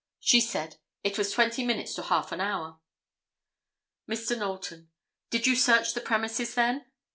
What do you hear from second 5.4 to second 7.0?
you search the premises then?